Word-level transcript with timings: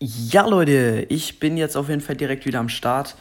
Ja, 0.00 0.46
Leute, 0.46 1.06
ich 1.08 1.38
bin 1.38 1.56
jetzt 1.56 1.76
auf 1.76 1.88
jeden 1.88 2.00
Fall 2.00 2.16
direkt 2.16 2.46
wieder 2.46 2.58
am 2.58 2.68
Start 2.68 3.16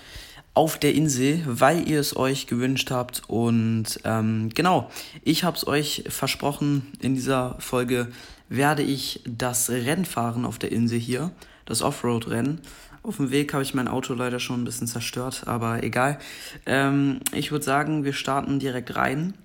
auf 0.55 0.77
der 0.77 0.93
Insel, 0.95 1.41
weil 1.45 1.87
ihr 1.87 1.99
es 1.99 2.15
euch 2.15 2.47
gewünscht 2.47 2.89
habt. 2.89 3.21
Und 3.27 3.99
ähm, 4.03 4.49
genau, 4.53 4.89
ich 5.23 5.43
habe 5.43 5.55
es 5.55 5.67
euch 5.67 6.03
versprochen, 6.09 6.91
in 6.99 7.13
dieser 7.13 7.55
Folge 7.59 8.11
werde 8.49 8.81
ich 8.81 9.21
das 9.25 9.69
Rennen 9.69 10.05
fahren 10.05 10.45
auf 10.45 10.57
der 10.57 10.71
Insel 10.71 10.99
hier, 10.99 11.31
das 11.65 11.81
Offroad-Rennen. 11.81 12.61
Auf 13.03 13.17
dem 13.17 13.31
Weg 13.31 13.53
habe 13.53 13.63
ich 13.63 13.73
mein 13.73 13.87
Auto 13.87 14.13
leider 14.13 14.39
schon 14.39 14.61
ein 14.61 14.65
bisschen 14.65 14.87
zerstört, 14.87 15.43
aber 15.45 15.83
egal. 15.83 16.17
Ähm, 16.65 17.19
ich 17.33 17.51
würde 17.51 17.65
sagen, 17.65 18.03
wir 18.03 18.13
starten 18.13 18.59
direkt 18.59 18.95
rein. 18.95 19.35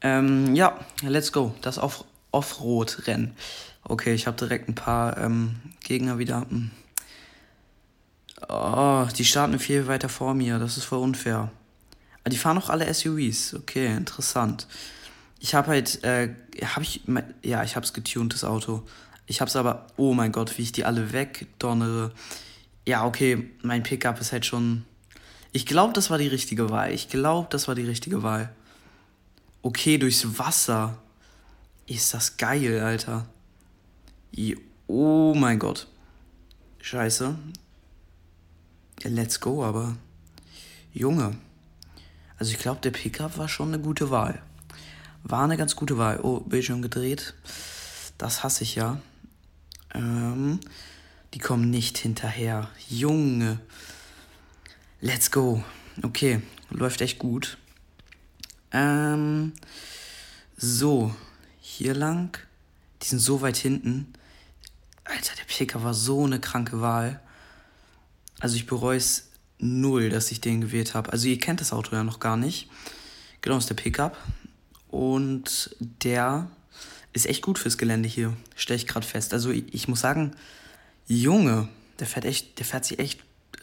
Ähm, 0.00 0.54
ja, 0.54 0.78
let's 1.02 1.30
go, 1.30 1.54
das 1.60 1.78
Off 1.78 2.04
Offroad-Rennen. 2.32 3.36
Okay, 3.86 4.14
ich 4.14 4.26
habe 4.26 4.36
direkt 4.36 4.68
ein 4.68 4.74
paar 4.74 5.18
ähm, 5.18 5.56
Gegner 5.82 6.18
wieder. 6.18 6.46
Hm. 6.48 6.70
Oh, 8.48 9.06
die 9.16 9.24
starten 9.24 9.58
viel 9.58 9.86
weiter 9.86 10.08
vor 10.08 10.34
mir. 10.34 10.58
Das 10.58 10.76
ist 10.76 10.84
voll 10.84 11.00
unfair. 11.00 11.50
Aber 12.22 12.30
die 12.30 12.38
fahren 12.38 12.58
auch 12.58 12.70
alle 12.70 12.92
SUVs. 12.92 13.54
Okay, 13.54 13.94
interessant. 13.94 14.66
Ich 15.38 15.54
habe 15.54 15.68
halt, 15.68 16.02
äh, 16.04 16.30
habe 16.64 16.82
ich, 16.82 17.02
ja, 17.42 17.62
ich 17.62 17.76
habe 17.76 17.84
es 17.84 17.92
getuned, 17.92 18.32
das 18.32 18.44
Auto. 18.44 18.82
Ich 19.26 19.40
habe 19.40 19.48
es 19.48 19.56
aber, 19.56 19.86
oh 19.96 20.14
mein 20.14 20.32
Gott, 20.32 20.56
wie 20.56 20.62
ich 20.62 20.72
die 20.72 20.84
alle 20.84 21.12
wegdonnere. 21.12 22.12
Ja, 22.86 23.04
okay, 23.04 23.50
mein 23.62 23.82
Pickup 23.82 24.20
ist 24.20 24.32
halt 24.32 24.46
schon. 24.46 24.84
Ich 25.52 25.66
glaube, 25.66 25.92
das 25.92 26.10
war 26.10 26.18
die 26.18 26.26
richtige 26.26 26.70
Wahl. 26.70 26.92
Ich 26.92 27.08
glaube, 27.08 27.48
das 27.50 27.68
war 27.68 27.74
die 27.74 27.84
richtige 27.84 28.22
Wahl. 28.22 28.50
Okay, 29.62 29.98
durchs 29.98 30.38
Wasser. 30.38 30.98
Ist 31.86 32.14
das 32.14 32.38
geil, 32.38 32.80
Alter. 32.80 33.26
Oh 34.86 35.34
mein 35.34 35.58
Gott. 35.58 35.88
Scheiße. 36.80 37.36
Ja, 39.02 39.10
let's 39.10 39.40
go, 39.40 39.64
aber. 39.64 39.96
Junge. 40.92 41.36
Also 42.38 42.52
ich 42.52 42.58
glaube, 42.58 42.80
der 42.80 42.90
Pickup 42.90 43.38
war 43.38 43.48
schon 43.48 43.68
eine 43.68 43.82
gute 43.82 44.10
Wahl. 44.10 44.42
War 45.22 45.44
eine 45.44 45.56
ganz 45.56 45.76
gute 45.76 45.98
Wahl. 45.98 46.20
Oh, 46.20 46.40
Bildschirm 46.40 46.82
gedreht. 46.82 47.34
Das 48.18 48.42
hasse 48.42 48.64
ich 48.64 48.74
ja. 48.74 49.00
Ähm, 49.94 50.60
die 51.32 51.38
kommen 51.38 51.70
nicht 51.70 51.98
hinterher. 51.98 52.68
Junge. 52.88 53.60
Let's 55.00 55.30
go. 55.30 55.64
Okay, 56.02 56.42
läuft 56.70 57.00
echt 57.00 57.18
gut. 57.18 57.58
Ähm, 58.72 59.52
so, 60.56 61.14
hier 61.60 61.94
lang. 61.94 62.38
Die 63.02 63.08
sind 63.08 63.20
so 63.20 63.40
weit 63.40 63.56
hinten. 63.56 64.12
Alter, 65.04 65.34
der 65.36 65.44
Picker 65.44 65.82
war 65.82 65.94
so 65.94 66.24
eine 66.24 66.40
kranke 66.40 66.80
Wahl. 66.80 67.20
Also 68.40 68.56
ich 68.56 68.66
bereue 68.66 68.96
es 68.96 69.28
null, 69.58 70.10
dass 70.10 70.30
ich 70.30 70.40
den 70.40 70.60
gewählt 70.60 70.94
habe. 70.94 71.12
Also 71.12 71.28
ihr 71.28 71.38
kennt 71.38 71.60
das 71.60 71.72
Auto 71.72 71.94
ja 71.94 72.04
noch 72.04 72.20
gar 72.20 72.36
nicht. 72.36 72.68
Genau, 73.40 73.58
ist 73.58 73.68
der 73.68 73.74
Pickup. 73.74 74.16
Und 74.88 75.76
der 75.80 76.48
ist 77.12 77.26
echt 77.26 77.42
gut 77.42 77.58
fürs 77.58 77.78
Gelände 77.78 78.08
hier, 78.08 78.36
stelle 78.56 78.76
ich 78.76 78.86
gerade 78.86 79.06
fest. 79.06 79.32
Also 79.32 79.50
ich, 79.50 79.72
ich, 79.72 79.88
muss 79.88 80.00
sagen, 80.00 80.34
Junge, 81.06 81.68
der 81.98 82.06
fährt 82.06 82.24
echt, 82.24 82.58
der 82.58 82.66
fährt 82.66 82.84
sich 82.84 82.98
echt 82.98 83.20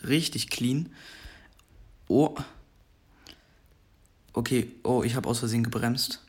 richtig 0.07 0.49
clean. 0.49 0.89
Oh. 2.07 2.35
Okay, 4.33 4.71
oh, 4.83 5.03
ich 5.03 5.15
habe 5.15 5.27
aus 5.27 5.39
Versehen 5.39 5.63
gebremst. 5.63 6.21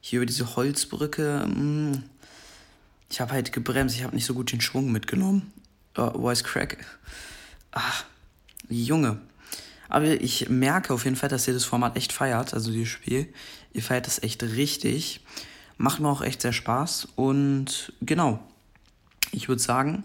Hier 0.00 0.18
über 0.18 0.26
diese 0.26 0.56
Holzbrücke. 0.56 1.44
Mh, 1.46 1.54
hm, 1.54 2.04
ich 3.10 3.20
habe 3.20 3.32
halt 3.32 3.52
gebremst, 3.52 3.96
ich 3.96 4.04
habe 4.04 4.14
nicht 4.14 4.26
so 4.26 4.34
gut 4.34 4.52
den 4.52 4.60
Schwung 4.60 4.92
mitgenommen. 4.92 5.52
Oh, 5.96 6.10
Voice 6.10 6.44
Crack. 6.44 6.84
Ach, 7.72 8.04
Junge. 8.68 9.18
Aber 9.88 10.04
ich 10.04 10.48
merke 10.50 10.92
auf 10.92 11.04
jeden 11.04 11.16
Fall, 11.16 11.30
dass 11.30 11.48
ihr 11.48 11.54
das 11.54 11.64
Format 11.64 11.96
echt 11.96 12.12
feiert, 12.12 12.52
also 12.52 12.70
dieses 12.70 12.88
Spiel. 12.88 13.32
Ihr 13.72 13.82
feiert 13.82 14.06
das 14.06 14.22
echt 14.22 14.42
richtig. 14.42 15.24
Macht 15.78 16.00
mir 16.00 16.08
auch 16.08 16.22
echt 16.22 16.42
sehr 16.42 16.52
Spaß. 16.52 17.08
Und 17.16 17.92
genau, 18.02 18.40
ich 19.32 19.48
würde 19.48 19.62
sagen, 19.62 20.04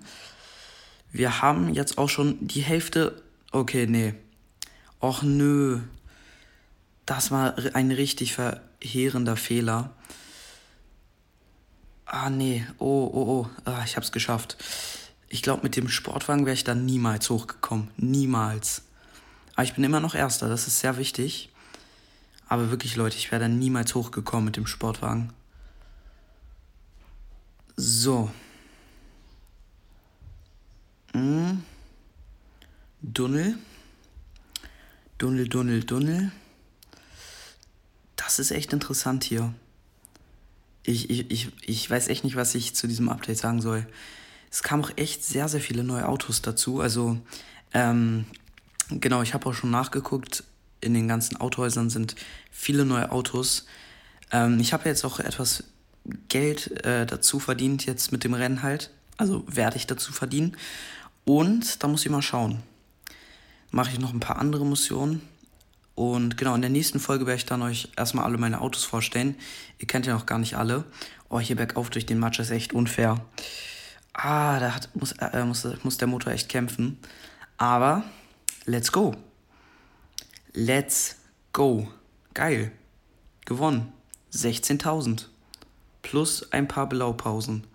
wir 1.12 1.42
haben 1.42 1.74
jetzt 1.74 1.97
auch 1.97 2.09
schon 2.09 2.38
die 2.47 2.62
Hälfte. 2.62 3.22
Okay, 3.52 3.86
nee. 3.88 4.13
Och 5.02 5.22
nö. 5.22 5.81
Das 7.06 7.31
war 7.31 7.56
ein 7.74 7.92
richtig 7.92 8.34
verheerender 8.34 9.36
Fehler. 9.36 9.92
Ah, 12.16 12.29
nee. 12.29 12.63
Oh, 12.78 13.09
oh, 13.12 13.25
oh. 13.28 13.50
Ah, 13.66 13.81
ich 13.84 13.97
hab's 13.97 14.12
geschafft. 14.12 14.56
Ich 15.29 15.41
glaube, 15.41 15.63
mit 15.63 15.75
dem 15.75 15.90
Sportwagen 15.90 16.46
wäre 16.46 16.53
ich 16.53 16.63
da 16.63 16.75
niemals 16.75 17.28
hochgekommen. 17.31 17.90
Niemals. 17.97 18.84
Aber 19.56 19.63
ich 19.63 19.74
bin 19.74 19.84
immer 19.84 20.00
noch 20.00 20.13
Erster. 20.13 20.47
Das 20.47 20.68
ist 20.68 20.79
sehr 20.79 20.97
wichtig. 20.97 21.50
Aber 22.47 22.69
wirklich, 22.69 22.96
Leute, 22.97 23.18
ich 23.18 23.31
wäre 23.31 23.41
da 23.41 23.47
niemals 23.47 23.96
hochgekommen 23.96 24.46
mit 24.46 24.57
dem 24.57 24.68
Sportwagen. 24.68 25.34
So. 27.78 28.30
Hm. 31.13 31.63
Dunnel. 33.01 33.57
Dunnel, 35.18 35.47
Dunnel, 35.50 35.84
Dunnel. 35.84 36.31
Das 38.16 38.38
ist 38.38 38.51
echt 38.51 38.72
interessant 38.72 39.24
hier 39.24 39.51
ich, 40.84 41.10
ich, 41.10 41.32
ich, 41.32 41.52
ich 41.66 41.90
weiß 41.90 42.08
echt 42.10 42.24
nicht, 42.24 42.36
was 42.36 42.56
ich 42.56 42.76
zu 42.76 42.88
diesem 42.88 43.10
Update 43.10 43.38
sagen 43.38 43.62
soll. 43.62 43.86
Es 44.52 44.64
kamen 44.64 44.84
auch 44.84 44.92
echt 44.98 45.24
sehr, 45.24 45.48
sehr 45.48 45.62
viele 45.62 45.84
neue 45.84 46.08
Autos 46.08 46.42
dazu. 46.42 46.82
Also, 46.82 47.18
ähm, 47.74 48.26
genau, 48.90 49.22
ich 49.22 49.34
habe 49.34 49.48
auch 49.48 49.54
schon 49.54 49.72
nachgeguckt. 49.72 50.44
In 50.82 50.94
den 50.94 51.08
ganzen 51.08 51.38
Autohäusern 51.38 51.90
sind 51.90 52.16
viele 52.52 52.86
neue 52.86 53.12
Autos. 53.12 53.66
Ähm, 54.32 54.60
ich 54.60 54.74
habe 54.74 54.90
jetzt 54.90 55.06
auch 55.06 55.20
etwas 55.20 55.64
Geld 56.28 56.86
äh, 56.86 57.06
dazu 57.06 57.40
verdient, 57.40 57.86
jetzt 57.86 58.12
mit 58.12 58.26
dem 58.26 58.34
Rennen 58.34 58.62
halt. 58.62 58.92
Also 59.18 59.44
werde 59.48 59.78
ich 59.78 59.88
dazu 59.88 60.12
verdienen. 60.12 60.58
Und 61.24 61.82
da 61.82 61.88
muss 61.88 62.06
ich 62.06 62.12
mal 62.12 62.22
schauen. 62.22 62.62
Mache 63.72 63.92
ich 63.92 64.00
noch 64.00 64.14
ein 64.14 64.20
paar 64.20 64.38
andere 64.38 64.66
Missionen. 64.66 65.22
Und 65.96 66.38
genau, 66.38 66.56
in 66.56 66.62
der 66.62 66.70
nächsten 66.70 67.00
Folge 67.00 67.26
werde 67.28 67.38
ich 67.38 67.46
dann 67.46 67.62
euch 67.62 67.90
erstmal 67.96 68.26
alle 68.26 68.38
meine 68.38 68.62
Autos 68.62 68.84
vorstellen. 68.84 69.36
Ihr 69.78 69.88
kennt 69.88 70.06
ja 70.06 70.14
noch 70.14 70.26
gar 70.26 70.40
nicht 70.40 70.56
alle. 70.56 70.86
Oh, 71.30 71.40
hier 71.40 71.56
bergauf 71.56 71.90
durch 71.90 72.06
den 72.06 72.20
Matsch 72.20 72.40
ist 72.40 72.50
echt 72.50 72.74
unfair. 72.74 73.24
Ah, 74.14 74.59
da 74.59 74.76
hat, 74.76 74.90
muss, 74.96 75.12
äh, 75.14 75.46
muss, 75.46 75.68
muss 75.84 75.98
der 75.98 76.08
Motor 76.08 76.34
echt 76.34 76.50
kämpfen. 76.50 76.98
Aber, 77.58 78.04
let's 78.66 78.92
go. 78.92 79.16
Let's 80.54 81.18
go. 81.52 81.88
Geil. 82.34 82.72
Gewonnen. 83.46 83.92
16.000. 84.34 85.25
Plus 86.02 86.52
ein 86.52 86.68
paar 86.68 86.90
Blaupausen. 86.90 87.66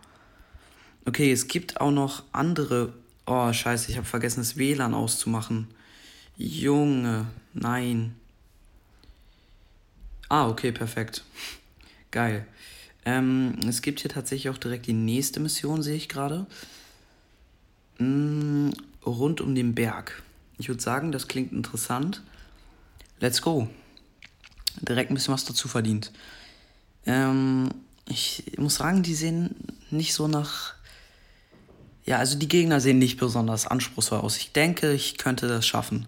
Okay, 1.06 1.33
es 1.33 1.49
gibt 1.49 1.81
auch 1.81 1.91
noch 1.91 2.25
andere. 2.33 2.93
Oh, 3.27 3.53
scheiße, 3.53 3.91
ich 3.91 3.97
habe 3.97 4.06
vergessen, 4.06 4.41
das 4.41 4.56
WLAN 4.56 4.95
auszumachen. 4.95 5.69
Junge, 6.38 7.26
nein. 7.53 8.15
Ah, 10.28 10.49
okay, 10.49 10.71
perfekt. 10.71 11.25
Geil. 12.12 12.47
Ähm, 13.04 13.59
es 13.66 13.82
gibt 13.82 13.99
hier 14.00 14.10
tatsächlich 14.10 14.49
auch 14.49 14.59
direkt 14.59 14.87
die 14.87 14.93
nächste 14.93 15.41
Mission, 15.41 15.82
sehe 15.82 15.97
ich 15.97 16.09
gerade. 16.09 16.47
Mm, 17.99 18.71
rund 19.04 19.41
um 19.41 19.56
den 19.56 19.75
Berg. 19.75 20.22
Ich 20.59 20.69
würde 20.69 20.81
sagen, 20.81 21.10
das 21.10 21.26
klingt 21.26 21.50
interessant. 21.50 22.22
Let's 23.19 23.43
go. 23.43 23.69
Direkt 24.81 25.10
ein 25.10 25.15
bisschen 25.15 25.34
was 25.34 25.44
dazu 25.44 25.66
verdient. 25.66 26.12
Ähm, 27.05 27.70
ich 28.06 28.44
muss 28.59 28.76
sagen, 28.76 29.03
die 29.03 29.15
sehen 29.15 29.56
nicht 29.91 30.15
so 30.15 30.28
nach. 30.28 30.75
Ja, 32.05 32.19
also 32.19 32.38
die 32.38 32.49
Gegner 32.49 32.81
sehen 32.81 33.00
nicht 33.00 33.19
besonders 33.19 33.66
anspruchsvoll 33.66 34.20
aus. 34.20 34.37
Ich 34.37 34.52
denke, 34.52 34.93
ich 34.93 35.19
könnte 35.19 35.49
das 35.49 35.67
schaffen. 35.67 36.06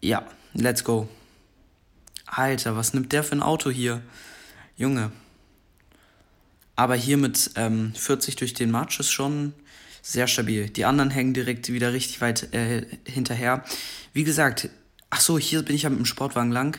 Ja, 0.00 0.26
let's 0.52 0.84
go. 0.84 1.08
Alter, 2.26 2.76
was 2.76 2.92
nimmt 2.92 3.12
der 3.12 3.24
für 3.24 3.32
ein 3.36 3.42
Auto 3.42 3.70
hier? 3.70 4.02
Junge. 4.76 5.10
Aber 6.74 6.94
hier 6.94 7.16
mit 7.16 7.52
ähm, 7.56 7.94
40 7.94 8.36
durch 8.36 8.52
den 8.52 8.70
March 8.70 9.00
ist 9.00 9.10
schon 9.10 9.54
sehr 10.02 10.26
stabil. 10.28 10.68
Die 10.68 10.84
anderen 10.84 11.10
hängen 11.10 11.34
direkt 11.34 11.72
wieder 11.72 11.92
richtig 11.92 12.20
weit 12.20 12.52
äh, 12.54 12.86
hinterher. 13.06 13.64
Wie 14.12 14.24
gesagt, 14.24 14.68
ach 15.08 15.20
so, 15.20 15.38
hier 15.38 15.62
bin 15.62 15.74
ich 15.74 15.82
ja 15.82 15.90
mit 15.90 15.98
dem 15.98 16.04
Sportwagen 16.04 16.52
lang. 16.52 16.78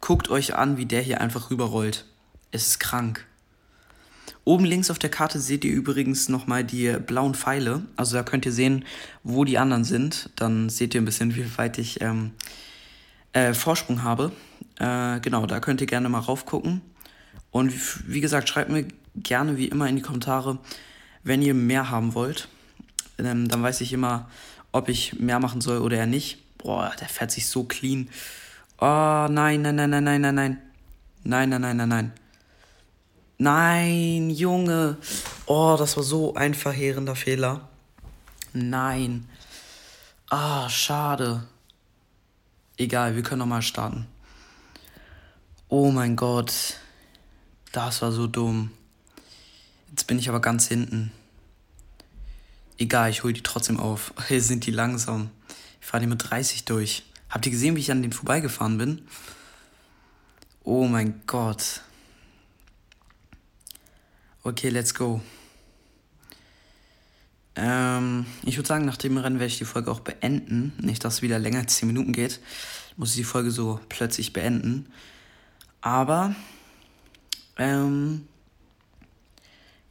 Guckt 0.00 0.28
euch 0.30 0.54
an, 0.54 0.76
wie 0.76 0.86
der 0.86 1.02
hier 1.02 1.20
einfach 1.20 1.50
rüberrollt. 1.50 2.04
Es 2.52 2.68
ist 2.68 2.80
krank. 2.80 3.26
Oben 4.44 4.64
links 4.64 4.90
auf 4.90 4.98
der 4.98 5.10
Karte 5.10 5.40
seht 5.40 5.64
ihr 5.64 5.72
übrigens 5.72 6.28
nochmal 6.28 6.64
die 6.64 6.96
blauen 7.04 7.34
Pfeile. 7.34 7.82
Also 7.96 8.16
da 8.16 8.22
könnt 8.22 8.44
ihr 8.44 8.52
sehen, 8.52 8.84
wo 9.22 9.44
die 9.44 9.58
anderen 9.58 9.84
sind. 9.84 10.30
Dann 10.36 10.68
seht 10.68 10.94
ihr 10.94 11.00
ein 11.00 11.06
bisschen, 11.06 11.34
wie 11.34 11.58
weit 11.58 11.78
ich 11.78 12.02
ähm, 12.02 12.32
äh, 13.34 13.52
Vorsprung 13.52 14.02
habe. 14.02 14.32
Äh, 14.78 15.20
genau, 15.20 15.44
da 15.46 15.60
könnt 15.60 15.80
ihr 15.80 15.86
gerne 15.86 16.08
mal 16.08 16.20
raufgucken. 16.20 16.80
Und 17.50 17.72
wie 18.10 18.20
gesagt, 18.20 18.48
schreibt 18.48 18.70
mir 18.70 18.88
gerne 19.14 19.56
wie 19.58 19.68
immer 19.68 19.88
in 19.88 19.96
die 19.96 20.02
Kommentare, 20.02 20.58
wenn 21.22 21.42
ihr 21.42 21.54
mehr 21.54 21.90
haben 21.90 22.14
wollt. 22.14 22.48
Ähm, 23.18 23.48
dann 23.48 23.62
weiß 23.62 23.80
ich 23.82 23.92
immer, 23.92 24.28
ob 24.72 24.88
ich 24.88 25.20
mehr 25.20 25.38
machen 25.38 25.60
soll 25.60 25.78
oder 25.78 25.98
eher 25.98 26.06
nicht. 26.06 26.38
Boah, 26.58 26.92
der 26.98 27.08
fährt 27.08 27.30
sich 27.30 27.46
so 27.46 27.64
clean. 27.64 28.08
Oh, 28.78 29.28
nein, 29.30 29.62
nein, 29.62 29.76
nein, 29.76 29.90
nein, 29.90 30.04
nein, 30.04 30.20
nein, 30.20 30.34
nein. 30.34 30.58
Nein, 31.22 31.48
nein, 31.48 31.60
nein, 31.60 31.76
nein, 31.76 31.88
nein. 31.88 32.12
Nein, 33.38 34.30
Junge. 34.30 34.96
Oh, 35.46 35.76
das 35.78 35.96
war 35.96 36.04
so 36.04 36.34
ein 36.34 36.54
verheerender 36.54 37.14
Fehler. 37.16 37.68
Nein. 38.52 39.28
Ah, 40.30 40.68
schade. 40.68 41.44
Egal, 42.76 43.14
wir 43.14 43.22
können 43.22 43.38
nochmal 43.38 43.62
starten. 43.62 44.06
Oh 45.68 45.90
mein 45.90 46.16
Gott. 46.16 46.78
Das 47.72 48.02
war 48.02 48.12
so 48.12 48.26
dumm. 48.26 48.70
Jetzt 49.90 50.06
bin 50.06 50.18
ich 50.18 50.28
aber 50.28 50.40
ganz 50.40 50.66
hinten. 50.66 51.12
Egal, 52.78 53.10
ich 53.10 53.22
hole 53.22 53.32
die 53.32 53.42
trotzdem 53.42 53.78
auf. 53.78 54.12
Hier 54.28 54.42
sind 54.42 54.66
die 54.66 54.72
langsam. 54.72 55.30
Ich 55.80 55.86
fahre 55.86 56.00
die 56.00 56.08
mit 56.08 56.30
30 56.30 56.64
durch. 56.64 57.04
Habt 57.30 57.46
ihr 57.46 57.52
gesehen, 57.52 57.76
wie 57.76 57.80
ich 57.80 57.90
an 57.90 58.02
denen 58.02 58.12
vorbeigefahren 58.12 58.78
bin? 58.78 59.06
Oh 60.64 60.86
mein 60.86 61.22
Gott. 61.26 61.82
Okay, 64.42 64.68
let's 64.68 64.94
go. 64.94 65.20
Ähm, 67.56 68.26
ich 68.44 68.56
würde 68.56 68.66
sagen, 68.66 68.84
nach 68.84 68.96
dem 68.96 69.16
Rennen 69.16 69.38
werde 69.38 69.52
ich 69.52 69.58
die 69.58 69.64
Folge 69.64 69.90
auch 69.90 70.00
beenden. 70.00 70.72
Nicht, 70.80 71.04
dass 71.04 71.14
es 71.14 71.22
wieder 71.22 71.38
länger 71.38 71.60
als 71.60 71.76
10 71.76 71.86
Minuten 71.86 72.12
geht. 72.12 72.40
Muss 72.96 73.10
ich 73.10 73.16
die 73.16 73.24
Folge 73.24 73.50
so 73.50 73.80
plötzlich 73.88 74.32
beenden. 74.32 74.86
Aber, 75.80 76.34
ähm, 77.56 78.26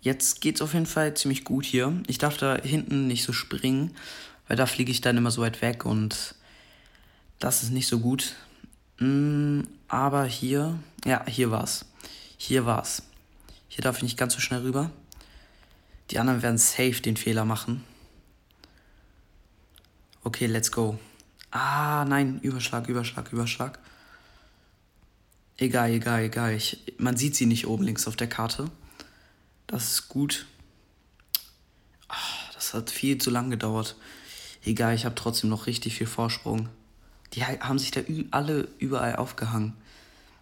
jetzt 0.02 0.42
geht 0.42 0.56
es 0.56 0.62
auf 0.62 0.74
jeden 0.74 0.86
Fall 0.86 1.14
ziemlich 1.16 1.44
gut 1.44 1.66
hier. 1.66 1.94
Ich 2.08 2.18
darf 2.18 2.38
da 2.38 2.58
hinten 2.58 3.08
nicht 3.08 3.24
so 3.24 3.32
springen, 3.34 3.96
weil 4.48 4.58
da 4.58 4.66
fliege 4.66 4.92
ich 4.92 5.02
dann 5.02 5.18
immer 5.18 5.32
so 5.32 5.42
weit 5.42 5.62
weg 5.62 5.86
und 5.86 6.36
das 7.40 7.64
ist 7.64 7.72
nicht 7.72 7.88
so 7.88 8.00
gut. 8.00 8.36
Mm, 9.00 9.62
aber 9.88 10.26
hier, 10.26 10.80
ja, 11.06 11.26
hier 11.28 11.52
war's. 11.52 11.86
Hier 12.38 12.66
war's. 12.66 13.04
Hier 13.68 13.84
darf 13.84 13.98
ich 13.98 14.04
nicht 14.04 14.18
ganz 14.18 14.34
so 14.34 14.40
schnell 14.40 14.62
rüber. 14.62 14.92
Die 16.12 16.20
anderen 16.20 16.42
werden 16.42 16.58
safe 16.58 17.02
den 17.02 17.18
Fehler 17.18 17.46
machen. 17.46 17.84
Okay, 20.24 20.46
let's 20.46 20.72
go. 20.72 21.00
Ah, 21.52 22.06
nein, 22.06 22.40
Überschlag, 22.42 22.88
Überschlag, 22.88 23.32
Überschlag. 23.32 23.80
Egal, 25.58 25.92
egal, 25.92 26.24
egal. 26.24 26.54
Ich, 26.54 26.82
man 26.98 27.16
sieht 27.18 27.36
sie 27.36 27.46
nicht 27.46 27.68
oben 27.68 27.84
links 27.84 28.08
auf 28.08 28.16
der 28.16 28.28
Karte. 28.28 28.70
Das 29.68 29.92
ist 29.92 30.10
gut. 30.10 30.46
Ach, 32.08 32.54
das 32.54 32.74
hat 32.74 32.90
viel 32.90 33.18
zu 33.18 33.30
lang 33.30 33.50
gedauert. 33.50 33.96
Egal, 34.66 34.96
ich 34.96 35.06
habe 35.06 35.16
trotzdem 35.16 35.50
noch 35.50 35.68
richtig 35.68 35.96
viel 35.96 36.08
Vorsprung. 36.08 36.70
Die 37.34 37.44
haben 37.44 37.80
sich 37.80 37.92
da 37.92 38.02
alle 38.32 38.68
überall 38.80 39.16
aufgehangen. 39.16 39.74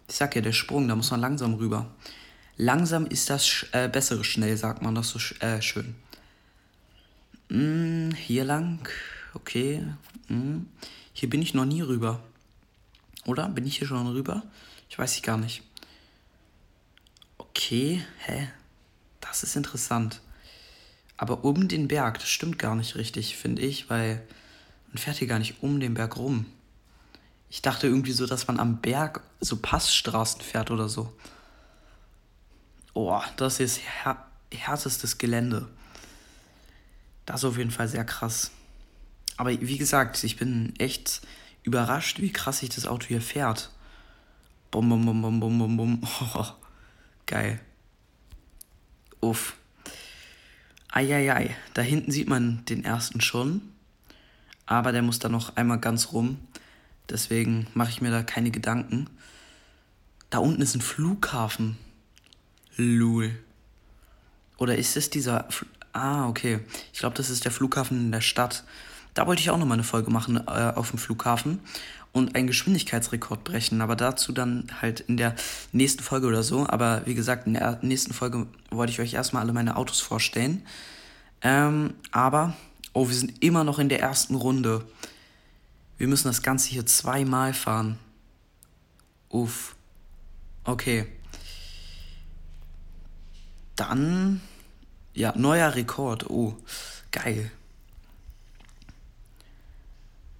Ich 0.08 0.16
sag 0.16 0.36
ja, 0.36 0.42
der 0.42 0.52
Sprung, 0.52 0.88
da 0.88 0.94
muss 0.94 1.10
man 1.10 1.20
langsam 1.20 1.54
rüber. 1.54 1.90
Langsam 2.62 3.06
ist 3.06 3.28
das 3.28 3.66
äh, 3.72 3.88
bessere 3.88 4.22
schnell, 4.22 4.56
sagt 4.56 4.82
man 4.82 4.94
das 4.94 5.08
so 5.08 5.18
äh, 5.40 5.60
schön. 5.60 5.96
Mm, 7.48 8.12
hier 8.12 8.44
lang, 8.44 8.88
okay. 9.34 9.84
Mm. 10.28 10.66
Hier 11.12 11.28
bin 11.28 11.42
ich 11.42 11.54
noch 11.54 11.64
nie 11.64 11.80
rüber. 11.80 12.22
Oder? 13.24 13.48
Bin 13.48 13.66
ich 13.66 13.78
hier 13.78 13.88
schon 13.88 14.06
rüber? 14.06 14.44
Ich 14.88 14.96
weiß 14.96 15.16
ich 15.16 15.24
gar 15.24 15.38
nicht. 15.38 15.64
Okay, 17.36 18.04
hä? 18.26 18.48
Das 19.20 19.42
ist 19.42 19.56
interessant. 19.56 20.20
Aber 21.16 21.44
um 21.44 21.66
den 21.66 21.88
Berg, 21.88 22.20
das 22.20 22.28
stimmt 22.28 22.60
gar 22.60 22.76
nicht 22.76 22.94
richtig, 22.94 23.36
finde 23.36 23.62
ich, 23.62 23.90
weil 23.90 24.24
man 24.92 24.98
fährt 24.98 25.16
hier 25.16 25.26
gar 25.26 25.40
nicht 25.40 25.64
um 25.64 25.80
den 25.80 25.94
Berg 25.94 26.16
rum. 26.16 26.46
Ich 27.50 27.60
dachte 27.60 27.88
irgendwie 27.88 28.12
so, 28.12 28.24
dass 28.24 28.46
man 28.46 28.60
am 28.60 28.80
Berg 28.80 29.20
so 29.40 29.56
Passstraßen 29.56 30.42
fährt 30.42 30.70
oder 30.70 30.88
so. 30.88 31.12
Oh, 33.14 33.20
das 33.36 33.60
ist 33.60 33.78
här 33.82 34.16
härtestes 34.50 35.18
Gelände. 35.18 35.68
Das 37.26 37.40
ist 37.40 37.44
auf 37.44 37.58
jeden 37.58 37.70
Fall 37.70 37.86
sehr 37.86 38.06
krass. 38.06 38.50
Aber 39.36 39.50
wie 39.50 39.76
gesagt, 39.76 40.24
ich 40.24 40.38
bin 40.38 40.72
echt 40.78 41.20
überrascht, 41.62 42.20
wie 42.20 42.32
krass 42.32 42.60
sich 42.60 42.70
das 42.70 42.86
Auto 42.86 43.08
hier 43.08 43.20
fährt. 43.20 43.70
Bum, 44.70 44.88
bum, 44.88 45.04
bum, 45.04 45.20
bum, 45.20 45.40
bum, 45.40 45.58
bum, 45.58 45.76
bum. 45.76 46.02
Oh, 46.34 46.46
geil. 47.26 47.60
Uff. 49.20 49.56
Eieiei. 50.90 51.54
Da 51.74 51.82
hinten 51.82 52.12
sieht 52.12 52.30
man 52.30 52.64
den 52.64 52.82
ersten 52.82 53.20
schon. 53.20 53.60
Aber 54.64 54.90
der 54.90 55.02
muss 55.02 55.18
da 55.18 55.28
noch 55.28 55.56
einmal 55.56 55.80
ganz 55.80 56.12
rum. 56.12 56.38
Deswegen 57.10 57.66
mache 57.74 57.90
ich 57.90 58.00
mir 58.00 58.10
da 58.10 58.22
keine 58.22 58.50
Gedanken. 58.50 59.10
Da 60.30 60.38
unten 60.38 60.62
ist 60.62 60.74
ein 60.74 60.80
Flughafen. 60.80 61.76
Lul. 62.76 63.36
Oder 64.58 64.76
ist 64.76 64.96
es 64.96 65.10
dieser. 65.10 65.46
Fl 65.50 65.66
ah, 65.92 66.28
okay. 66.28 66.60
Ich 66.92 67.00
glaube, 67.00 67.16
das 67.16 67.30
ist 67.30 67.44
der 67.44 67.52
Flughafen 67.52 67.98
in 67.98 68.12
der 68.12 68.20
Stadt. 68.20 68.64
Da 69.14 69.26
wollte 69.26 69.42
ich 69.42 69.50
auch 69.50 69.58
nochmal 69.58 69.76
eine 69.76 69.84
Folge 69.84 70.10
machen 70.10 70.36
äh, 70.46 70.72
auf 70.74 70.90
dem 70.90 70.98
Flughafen 70.98 71.60
und 72.12 72.34
einen 72.34 72.46
Geschwindigkeitsrekord 72.46 73.44
brechen. 73.44 73.80
Aber 73.80 73.96
dazu 73.96 74.32
dann 74.32 74.68
halt 74.80 75.00
in 75.00 75.16
der 75.16 75.34
nächsten 75.72 76.02
Folge 76.02 76.26
oder 76.26 76.42
so. 76.42 76.66
Aber 76.68 77.02
wie 77.06 77.14
gesagt, 77.14 77.46
in 77.46 77.54
der 77.54 77.78
nächsten 77.82 78.14
Folge 78.14 78.46
wollte 78.70 78.92
ich 78.92 79.00
euch 79.00 79.14
erstmal 79.14 79.42
alle 79.42 79.52
meine 79.52 79.76
Autos 79.76 80.00
vorstellen. 80.00 80.64
Ähm, 81.42 81.94
aber, 82.10 82.54
oh, 82.92 83.08
wir 83.08 83.14
sind 83.14 83.42
immer 83.42 83.64
noch 83.64 83.78
in 83.78 83.88
der 83.88 84.00
ersten 84.00 84.34
Runde. 84.34 84.86
Wir 85.98 86.08
müssen 86.08 86.28
das 86.28 86.42
Ganze 86.42 86.70
hier 86.70 86.86
zweimal 86.86 87.52
fahren. 87.52 87.98
Uff. 89.28 89.74
Okay. 90.64 91.06
Dann, 93.82 94.40
ja, 95.12 95.32
neuer 95.36 95.74
Rekord. 95.74 96.30
Oh, 96.30 96.56
geil. 97.10 97.50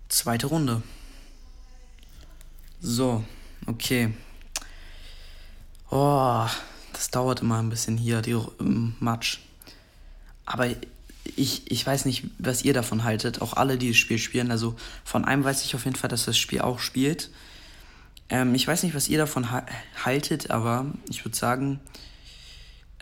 Zweite 0.09 0.47
Runde. 0.47 0.81
So, 2.81 3.25
okay. 3.67 4.15
Oh, 5.91 6.47
das 6.93 7.11
dauert 7.11 7.41
immer 7.41 7.59
ein 7.59 7.69
bisschen 7.69 7.97
hier, 7.97 8.23
die 8.23 8.31
ähm, 8.61 8.95
Matsch. 9.01 9.41
Aber 10.47 10.69
ich, 11.35 11.69
ich 11.69 11.85
weiß 11.85 12.05
nicht, 12.05 12.27
was 12.39 12.63
ihr 12.63 12.75
davon 12.75 13.03
haltet. 13.03 13.43
Auch 13.43 13.55
alle, 13.55 13.77
die 13.77 13.89
das 13.89 13.97
Spiel 13.97 14.19
spielen. 14.19 14.53
Also 14.53 14.77
von 15.03 15.25
einem 15.25 15.43
weiß 15.43 15.65
ich 15.65 15.75
auf 15.75 15.85
jeden 15.85 15.97
Fall, 15.97 16.11
dass 16.11 16.27
das 16.27 16.39
Spiel 16.39 16.61
auch 16.61 16.79
spielt. 16.79 17.29
Ähm, 18.29 18.55
ich 18.55 18.69
weiß 18.69 18.85
nicht, 18.85 18.95
was 18.95 19.09
ihr 19.09 19.19
davon 19.19 19.51
ha 19.51 19.67
haltet, 20.05 20.53
aber 20.53 20.87
ich 21.11 21.25
würde 21.25 21.37
sagen, 21.37 21.81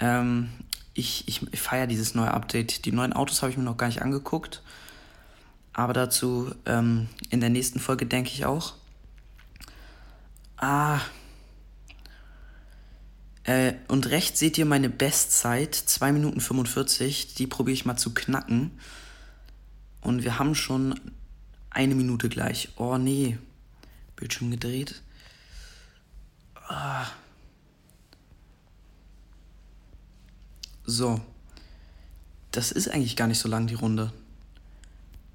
ähm, 0.01 0.49
ich, 0.95 1.29
ich, 1.29 1.53
ich 1.53 1.61
feiere 1.61 1.87
dieses 1.87 2.15
neue 2.15 2.33
Update. 2.33 2.85
Die 2.85 2.93
neuen 2.93 3.13
Autos 3.13 3.43
habe 3.43 3.51
ich 3.51 3.59
mir 3.59 3.65
noch 3.65 3.77
gar 3.77 3.87
nicht 3.87 4.03
angeguckt. 4.03 4.63
Aber 5.73 5.93
dazu 5.93 6.53
ähm, 6.67 7.09
in 7.31 7.41
der 7.41 7.51
nächsten 7.51 7.79
Folge 7.79 8.07
denke 8.07 8.31
ich 8.31 8.45
auch. 8.45 8.75
Ah. 10.57 11.01
Äh, 13.45 13.75
und 13.89 14.11
rechts 14.11 14.39
seht 14.39 14.59
ihr 14.59 14.67
meine 14.67 14.91
Bestzeit, 14.91 15.75
2 15.75 16.13
Minuten 16.13 16.41
45. 16.41 17.35
Die 17.35 17.47
probiere 17.47 17.75
ich 17.75 17.87
mal 17.87 17.97
zu 17.97 18.13
knacken. 18.13 18.73
Und 20.01 20.25
wir 20.25 20.39
haben 20.39 20.55
schon 20.55 20.99
eine 21.71 21.95
Minute 21.95 22.29
gleich. 22.29 22.71
Oh 22.77 22.99
nee. 22.99 23.39
Bildschirm 24.17 24.51
gedreht. 24.51 25.03
Ah. 26.69 27.07
So. 30.91 31.21
Das 32.51 32.73
ist 32.73 32.89
eigentlich 32.89 33.15
gar 33.15 33.29
nicht 33.29 33.39
so 33.39 33.49
lang, 33.49 33.69
die 33.69 33.75
Runde. 33.75 34.13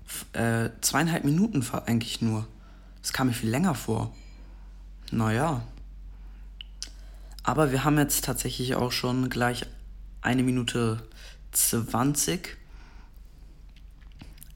F 0.06 0.26
äh, 0.34 0.70
zweieinhalb 0.82 1.24
Minuten 1.24 1.66
eigentlich 1.86 2.22
nur. 2.22 2.46
Das 3.02 3.14
kam 3.14 3.28
mir 3.28 3.34
viel 3.34 3.50
länger 3.50 3.74
vor. 3.74 4.14
Naja. 5.12 5.64
Aber 7.44 7.72
wir 7.72 7.86
haben 7.86 7.98
jetzt 7.98 8.26
tatsächlich 8.26 8.76
auch 8.76 8.92
schon 8.92 9.30
gleich 9.30 9.66
eine 10.22 10.44
Minute 10.44 11.02
20. 11.54 12.58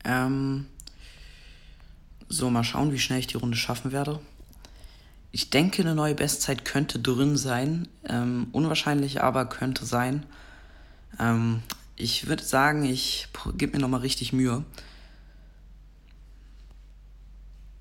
Ähm, 0.03 0.65
so, 2.27 2.49
mal 2.49 2.65
schauen, 2.65 2.91
wie 2.91 2.99
schnell 2.99 3.19
ich 3.19 3.27
die 3.27 3.37
Runde 3.37 3.55
schaffen 3.55 3.93
werde. 3.93 4.19
Ich 5.31 5.49
denke, 5.49 5.81
eine 5.81 5.95
neue 5.95 6.15
Bestzeit 6.15 6.65
könnte 6.65 6.99
drin 6.99 7.37
sein. 7.37 7.87
Ähm, 8.03 8.47
unwahrscheinlich, 8.51 9.21
aber 9.21 9.45
könnte 9.45 9.85
sein. 9.85 10.25
Ähm, 11.17 11.63
ich 11.95 12.27
würde 12.27 12.43
sagen, 12.43 12.85
ich 12.85 13.27
gebe 13.57 13.73
mir 13.73 13.79
nochmal 13.79 14.01
richtig 14.01 14.33
Mühe. 14.33 14.63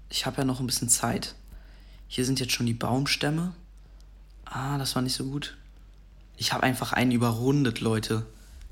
Ich 0.09 0.27
habe 0.27 0.39
ja 0.39 0.45
noch 0.45 0.61
ein 0.61 0.67
bisschen 0.67 0.89
Zeit. 0.89 1.35
Hier 2.09 2.25
sind 2.25 2.41
jetzt 2.41 2.53
schon 2.53 2.67
die 2.67 2.75
Baumstämme. 2.75 3.55
Ah, 4.45 4.79
das 4.79 4.95
war 4.95 5.03
nicht 5.03 5.15
so 5.15 5.25
gut. 5.25 5.57
Ich 6.37 6.53
habe 6.53 6.63
einfach 6.63 6.93
einen 6.93 7.13
überrundet, 7.13 7.81
Leute. 7.81 8.25